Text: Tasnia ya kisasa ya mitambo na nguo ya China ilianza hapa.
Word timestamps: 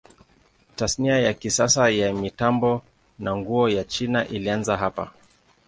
Tasnia 0.75 1.19
ya 1.19 1.33
kisasa 1.33 1.89
ya 1.89 2.13
mitambo 2.13 2.81
na 3.19 3.35
nguo 3.35 3.69
ya 3.69 3.83
China 3.83 4.27
ilianza 4.27 4.77
hapa. 4.77 5.11